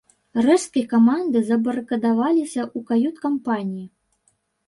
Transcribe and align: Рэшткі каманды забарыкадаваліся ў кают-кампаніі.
Рэшткі 0.45 0.81
каманды 0.93 1.39
забарыкадаваліся 1.49 2.61
ў 2.63 2.87
кают-кампаніі. 2.89 3.85